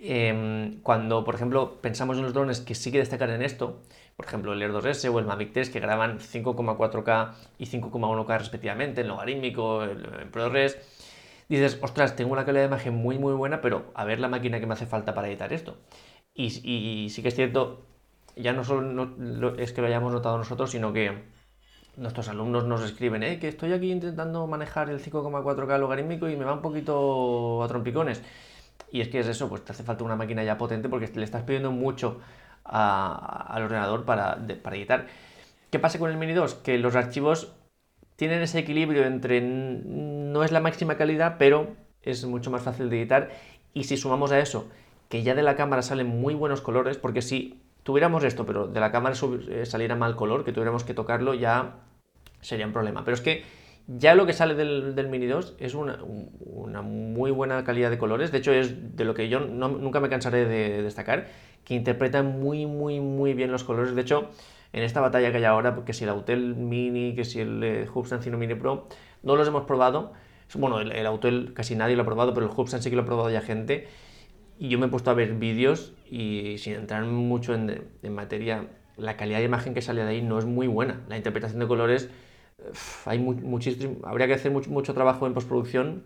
[0.01, 3.83] eh, cuando, por ejemplo, pensamos en los drones que sí que destacan en esto,
[4.17, 9.03] por ejemplo, el Air 2S o el Mavic 3 que graban 5,4K y 5,1K respectivamente,
[9.03, 10.77] en logarítmico, en ProRes,
[11.49, 14.59] dices, ostras, tengo una calidad de imagen muy muy buena, pero a ver la máquina
[14.59, 15.77] que me hace falta para editar esto.
[16.35, 16.51] Y,
[17.11, 17.87] sí que es cierto,
[18.35, 21.23] ya no solo no, es que lo hayamos notado nosotros, sino que
[21.97, 26.45] nuestros alumnos nos escriben, eh, que estoy aquí intentando manejar el 5,4K logarítmico y me
[26.45, 28.23] va un poquito a trompicones.
[28.91, 31.25] Y es que es eso, pues te hace falta una máquina ya potente porque le
[31.25, 32.21] estás pidiendo mucho
[32.65, 35.07] al ordenador para, para editar.
[35.71, 36.55] ¿Qué pasa con el Mini 2?
[36.57, 37.53] Que los archivos
[38.17, 43.01] tienen ese equilibrio entre no es la máxima calidad, pero es mucho más fácil de
[43.01, 43.31] editar.
[43.75, 44.69] Y si sumamos a eso,
[45.09, 48.81] que ya de la cámara salen muy buenos colores, porque si tuviéramos esto, pero de
[48.81, 49.15] la cámara
[49.65, 51.77] saliera mal color, que tuviéramos que tocarlo, ya
[52.41, 53.05] sería un problema.
[53.05, 53.45] Pero es que
[53.87, 55.99] ya lo que sale del, Mini 2 es una,
[56.83, 58.31] muy buena calidad de colores.
[58.31, 61.27] De hecho, es de lo que yo nunca me cansaré de destacar,
[61.65, 63.95] que interpreta muy, muy, muy bien los colores.
[63.95, 64.31] De hecho,
[64.73, 67.89] en esta batalla que hay ahora, que si el Autel Mini, que si el eh,
[67.93, 68.87] Hubsan Cino Mini Pro,
[69.23, 70.13] no los hemos probado.
[70.55, 73.03] Bueno, el, el Autel casi nadie lo ha probado, pero el Hubsan sí que lo
[73.03, 73.89] ha probado ya gente.
[74.59, 78.69] Y yo me he puesto a ver vídeos y sin entrar mucho en, en materia,
[78.97, 81.05] la calidad de imagen que sale de ahí no es muy buena.
[81.09, 82.11] La interpretación de colores
[83.07, 86.05] hay muchísimo, habría que hacer mucho, trabajo en postproducción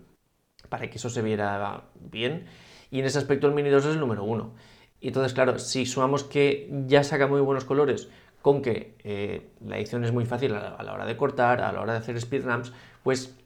[0.68, 2.46] para que eso se viera bien.
[2.90, 4.54] Y en ese aspecto el Mini 2 es el número uno.
[5.00, 8.08] Y entonces, claro, si sumamos que ya saca muy buenos colores,
[8.42, 11.60] con que eh, la edición es muy fácil a la, a la, hora de cortar,
[11.60, 13.36] a la hora de hacer speed ramps, pues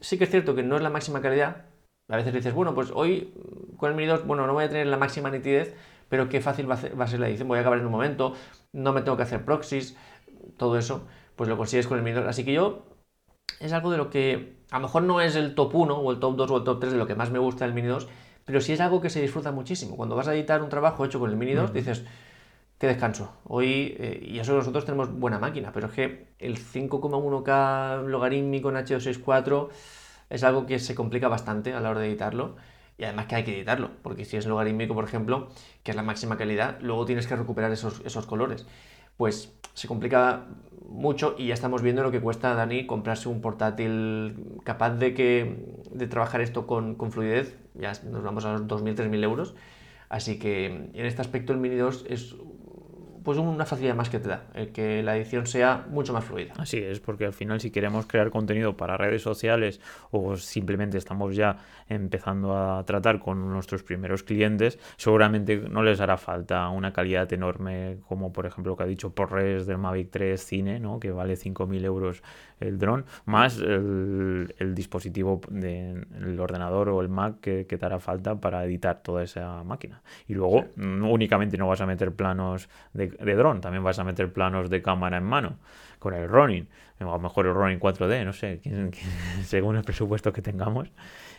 [0.00, 1.64] sí que es cierto que no es la máxima calidad.
[2.10, 3.32] A veces dices, bueno, pues hoy
[3.76, 5.74] con el Mini 2, bueno, no voy a tener la máxima nitidez,
[6.08, 7.86] pero qué fácil va a, ser, va a ser la edición, voy a acabar en
[7.86, 8.34] un momento,
[8.72, 9.96] no me tengo que hacer proxies,
[10.56, 12.26] todo eso pues lo consigues con el Mini 2.
[12.26, 12.82] Así que yo
[13.60, 16.18] es algo de lo que a lo mejor no es el top 1 o el
[16.18, 18.08] top 2 o el top 3 de lo que más me gusta del Mini 2,
[18.44, 19.96] pero sí es algo que se disfruta muchísimo.
[19.96, 22.04] Cuando vas a editar un trabajo hecho con el Mini 2, dices,
[22.78, 23.32] qué descanso.
[23.44, 28.76] Hoy, eh, y eso nosotros tenemos buena máquina, pero es que el 5,1K logarítmico en
[28.76, 29.68] H264
[30.30, 32.56] es algo que se complica bastante a la hora de editarlo.
[32.96, 35.48] Y además que hay que editarlo, porque si es logarítmico, por ejemplo,
[35.82, 38.66] que es la máxima calidad, luego tienes que recuperar esos, esos colores.
[39.16, 40.44] Pues se complica
[40.86, 45.14] mucho y ya estamos viendo lo que cuesta a Dani comprarse un portátil capaz de,
[45.14, 47.56] que, de trabajar esto con, con fluidez.
[47.74, 49.54] Ya nos vamos a los 2.000, 3.000 euros.
[50.10, 52.34] Así que en este aspecto el Mini 2 es
[53.22, 56.52] pues una facilidad más que te da, el que la edición sea mucho más fluida.
[56.56, 59.80] Así es, porque al final si queremos crear contenido para redes sociales
[60.10, 66.16] o simplemente estamos ya empezando a tratar con nuestros primeros clientes, seguramente no les hará
[66.16, 70.42] falta una calidad enorme como por ejemplo lo que ha dicho ProRes del Mavic 3
[70.42, 71.00] Cine, ¿no?
[71.00, 72.22] que vale 5.000 euros
[72.60, 77.86] el dron, más el, el dispositivo del de, ordenador o el Mac que, que, te
[77.86, 80.02] hará falta para editar toda esa máquina.
[80.28, 80.80] Y luego sí.
[80.82, 84.82] únicamente no vas a meter planos de, de dron, también vas a meter planos de
[84.82, 85.58] cámara en mano
[86.00, 86.66] con el Ronin,
[86.98, 88.60] o mejor el Ronin 4D, no sé,
[89.44, 90.90] según el presupuesto que tengamos.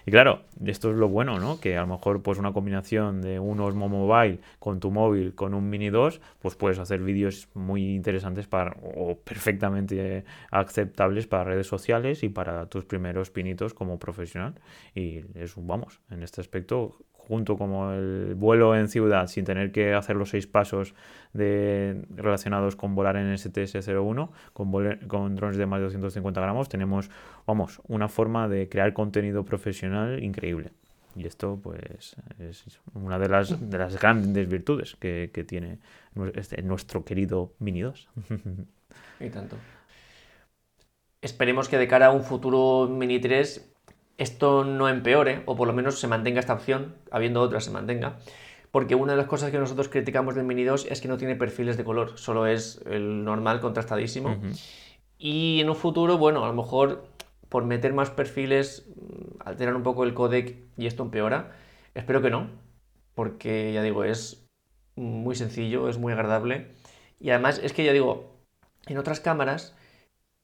[0.05, 1.59] Y claro, esto es lo bueno, ¿no?
[1.59, 5.53] Que a lo mejor pues una combinación de un Osmo Mobile con tu móvil con
[5.53, 11.67] un Mini 2, pues puedes hacer vídeos muy interesantes para o perfectamente aceptables para redes
[11.67, 14.55] sociales y para tus primeros pinitos como profesional.
[14.95, 16.97] Y eso, vamos, en este aspecto
[17.31, 20.93] junto como el vuelo en ciudad sin tener que hacer los seis pasos
[21.33, 27.09] relacionados con volar en STS-01, con, con drones de más de 250 gramos, tenemos,
[27.47, 30.71] vamos, una forma de crear contenido profesional increíble.
[31.15, 35.79] Y esto, pues, es una de las, de las grandes virtudes que, que tiene
[36.33, 38.09] este, nuestro querido Mini 2.
[39.21, 39.55] y tanto.
[41.21, 43.71] Esperemos que de cara a un futuro Mini 3
[44.21, 48.19] esto no empeore, o por lo menos se mantenga esta opción, habiendo otras se mantenga,
[48.69, 51.35] porque una de las cosas que nosotros criticamos del Mini 2 es que no tiene
[51.35, 54.29] perfiles de color, solo es el normal contrastadísimo.
[54.29, 54.59] Uh -huh.
[55.17, 57.03] Y en un futuro, bueno, a lo mejor
[57.49, 58.87] por meter más perfiles
[59.39, 61.51] alteran un poco el codec y esto empeora.
[61.95, 62.47] Espero que no,
[63.13, 64.47] porque ya digo, es
[64.95, 66.67] muy sencillo, es muy agradable.
[67.19, 68.37] Y además es que ya digo,
[68.85, 69.75] en otras cámaras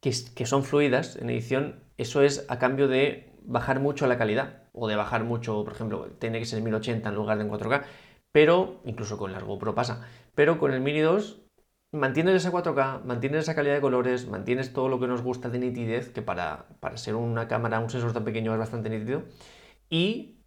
[0.02, 4.64] que, que son fluidas en edición, eso es a cambio de bajar mucho la calidad
[4.74, 7.50] o de bajar mucho, por ejemplo, tiene que ser en 1080 en lugar de en
[7.50, 7.84] 4K,
[8.32, 11.42] pero incluso con la GoPro pasa, pero con el Mini 2
[11.92, 15.60] mantienes esa 4K, mantienes esa calidad de colores, mantienes todo lo que nos gusta de
[15.60, 19.24] nitidez, que para, para ser una cámara, un sensor tan pequeño es bastante nítido,
[19.90, 20.44] y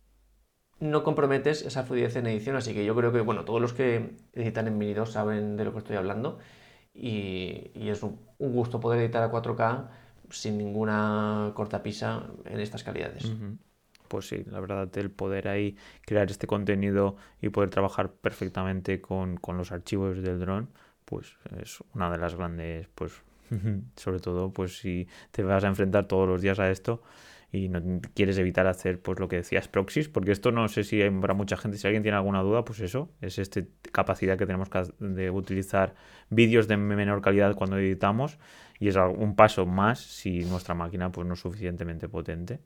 [0.78, 4.16] no comprometes esa fluidez en edición, así que yo creo que, bueno, todos los que
[4.32, 6.38] editan en Mini 2 saben de lo que estoy hablando,
[6.94, 9.88] y, es un, gusto poder editar a 4K
[10.31, 13.33] sin ninguna cortapisa en estas calidades.
[14.09, 19.37] Pues sí, la verdad, el poder ahí crear este contenido y poder trabajar perfectamente con,
[19.37, 20.68] con los archivos del dron,
[21.05, 23.22] pues es una de las grandes, pues
[23.97, 27.03] sobre todo, pues si te vas a enfrentar todos los días a esto
[27.53, 31.03] y no quieres evitar hacer pues lo que decías proxies, porque esto no sé si
[31.03, 33.62] habrá mucha gente, si alguien tiene alguna duda, pues eso, es esta
[33.93, 34.68] capacidad que tenemos
[34.99, 35.95] de utilizar
[36.28, 38.39] vídeos de menor calidad cuando editamos
[38.81, 42.61] y es un paso más si nuestra máquina pues no es suficientemente potente.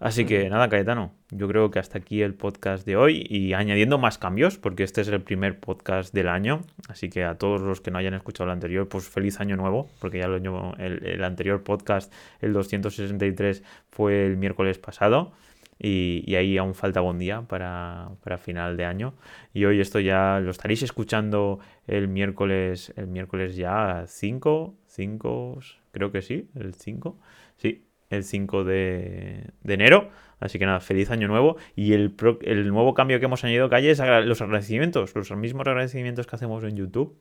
[0.00, 3.96] Así que nada, Caetano, yo creo que hasta aquí el podcast de hoy y añadiendo
[3.96, 6.62] más cambios, porque este es el primer podcast del año.
[6.88, 9.88] Así que a todos los que no hayan escuchado el anterior, pues feliz año nuevo,
[10.00, 15.32] porque ya lo, el, el anterior podcast, el 263, fue el miércoles pasado.
[15.78, 19.14] Y, ahí aún falta buen día para, para, final de año.
[19.52, 25.58] Y hoy esto ya lo estaréis escuchando el miércoles, el miércoles ya 5, 5,
[25.90, 27.18] creo que sí, el 5,
[27.56, 30.10] sí, el 5 de, de enero.
[30.40, 31.56] Así que nada, feliz año nuevo.
[31.74, 35.14] Y el, el nuevo cambio que hemos añadido, Calle, es los agradecimientos.
[35.14, 37.16] Los mismos agradecimientos que hacemos en YouTube.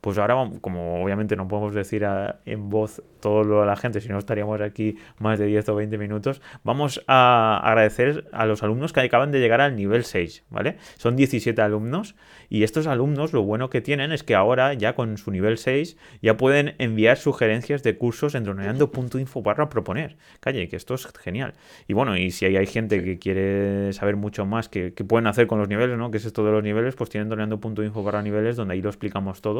[0.00, 2.04] Pues ahora, como obviamente no podemos decir
[2.44, 5.74] en voz todo lo de la gente, si no estaríamos aquí más de 10 o
[5.76, 10.44] 20 minutos, vamos a agradecer a los alumnos que acaban de llegar al nivel 6,
[10.50, 10.76] ¿vale?
[10.96, 12.16] Son 17 alumnos
[12.48, 15.96] y estos alumnos lo bueno que tienen es que ahora ya con su nivel 6
[16.20, 20.16] ya pueden enviar sugerencias de cursos en droneando.info barra proponer.
[20.40, 21.54] Calle, que esto es genial.
[21.86, 25.46] Y bueno, y si hay hay gente que quiere saber mucho más que, pueden hacer
[25.46, 26.10] con los niveles, ¿no?
[26.10, 29.40] Que es esto de los niveles, pues tienen doneando.info para niveles, donde ahí lo explicamos
[29.40, 29.51] todo,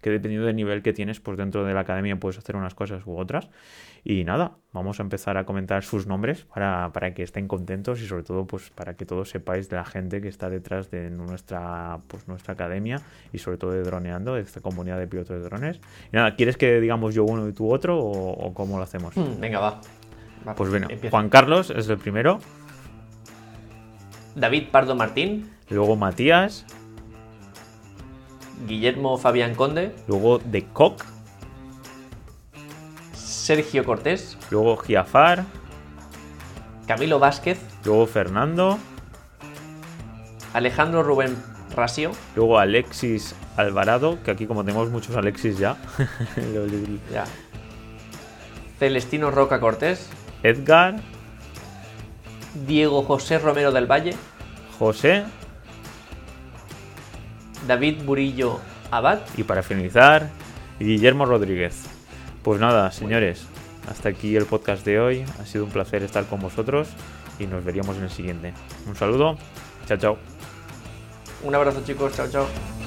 [0.00, 3.02] que dependiendo del nivel que tienes, pues dentro de la academia puedes hacer unas cosas
[3.06, 3.48] u otras.
[4.02, 8.22] Y nada, vamos a empezar a comentar sus nombres para, que estén contentos y sobre
[8.22, 12.26] todo pues para que todos sepáis de la gente que está detrás de nuestra, pues,
[12.26, 15.80] nuestra academia y sobre todo de droneando, de esta comunidad de pilotos de drones.
[16.12, 19.14] Y nada, ¿quieres que digamos yo uno y tú otro o, cómo lo hacemos?
[19.16, 19.80] Hmm, venga, va
[20.56, 22.38] pues bueno, Juan Carlos es el primero.
[24.34, 25.50] David Pardo Martín.
[25.68, 26.64] Luego Matías.
[28.66, 29.94] Guillermo Fabián Conde.
[30.06, 31.02] Luego De Coq.
[33.14, 34.36] Sergio Cortés.
[34.50, 35.44] Luego Giafar.
[36.86, 37.60] Camilo Vázquez.
[37.84, 38.78] Luego Fernando.
[40.52, 41.36] Alejandro Rubén
[41.74, 42.12] Rasio.
[42.34, 45.76] Luego Alexis Alvarado, que aquí como tenemos muchos Alexis ya.
[47.12, 47.24] ya.
[48.78, 50.08] Celestino Roca Cortés.
[50.42, 50.96] Edgar.
[52.66, 54.14] Diego José Romero del Valle.
[54.78, 55.24] José.
[57.66, 59.20] David Burillo Abad.
[59.36, 60.28] Y para finalizar,
[60.78, 61.84] Guillermo Rodríguez.
[62.42, 63.44] Pues nada, señores,
[63.88, 65.24] hasta aquí el podcast de hoy.
[65.40, 66.88] Ha sido un placer estar con vosotros
[67.38, 68.52] y nos veríamos en el siguiente.
[68.86, 69.36] Un saludo.
[69.86, 70.18] Chao, chao.
[71.44, 72.14] Un abrazo chicos.
[72.14, 72.79] Chao, chao.